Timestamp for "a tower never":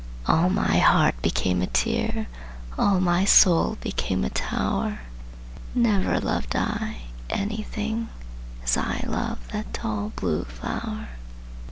4.25-6.19